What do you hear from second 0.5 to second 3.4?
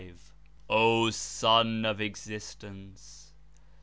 O Son of Existence